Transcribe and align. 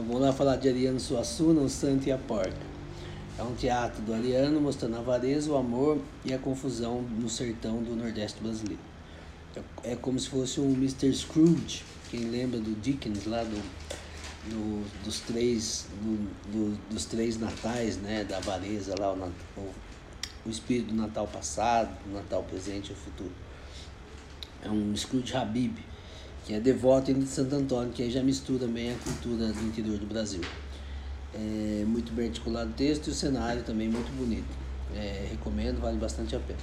Bom, 0.00 0.06
vamos 0.06 0.22
lá 0.22 0.32
falar 0.32 0.56
de 0.56 0.66
Ariano 0.66 0.98
Suassuna, 0.98 1.60
o 1.60 1.68
Santo 1.68 2.08
e 2.08 2.12
a 2.12 2.16
Porca. 2.16 2.56
É 3.38 3.42
um 3.42 3.54
teatro 3.54 4.00
do 4.00 4.14
Ariano 4.14 4.58
mostrando 4.58 4.96
a 4.96 5.00
avareza, 5.00 5.50
o 5.50 5.56
amor 5.58 6.00
e 6.24 6.32
a 6.32 6.38
confusão 6.38 7.02
no 7.02 7.28
sertão 7.28 7.82
do 7.82 7.94
Nordeste 7.94 8.42
brasileiro. 8.42 8.80
É, 9.54 9.92
é 9.92 9.96
como 9.96 10.18
se 10.18 10.30
fosse 10.30 10.58
um 10.58 10.72
Mr. 10.72 11.12
Scrooge, 11.12 11.84
quem 12.10 12.30
lembra 12.30 12.58
do 12.58 12.80
Dickens 12.80 13.26
lá 13.26 13.44
do, 13.44 13.62
do 14.48 15.04
dos, 15.04 15.20
três, 15.20 15.86
do, 16.00 16.16
do, 16.50 16.78
dos 16.88 17.04
três 17.04 17.38
natais, 17.38 17.98
né? 17.98 18.24
Da 18.24 18.38
avareza 18.38 18.94
lá, 18.98 19.12
o, 19.12 19.32
o, 19.58 19.70
o 20.46 20.50
espírito 20.50 20.94
do 20.94 20.94
Natal 20.94 21.26
passado, 21.26 21.94
do 22.06 22.14
Natal 22.14 22.42
presente 22.44 22.92
e 22.92 22.94
futuro. 22.94 23.32
É 24.62 24.70
um 24.70 24.96
Scrooge 24.96 25.36
Habib 25.36 25.76
que 26.50 26.56
é 26.56 26.58
devoto 26.58 27.14
de 27.14 27.26
Santo 27.26 27.54
Antônio, 27.54 27.92
que 27.92 28.02
aí 28.02 28.10
já 28.10 28.24
mistura 28.24 28.66
bem 28.66 28.90
a 28.90 28.94
cultura 28.96 29.52
do 29.52 29.62
interior 29.68 29.96
do 29.98 30.06
Brasil. 30.06 30.40
É 31.32 31.84
muito 31.86 32.12
bem 32.12 32.26
articulado 32.26 32.70
o 32.70 32.72
texto 32.72 33.06
e 33.06 33.10
o 33.10 33.14
cenário 33.14 33.62
também 33.62 33.88
muito 33.88 34.10
bonito. 34.16 34.48
É, 34.92 35.28
recomendo, 35.30 35.80
vale 35.80 35.96
bastante 35.96 36.34
a 36.34 36.40
pena. 36.40 36.58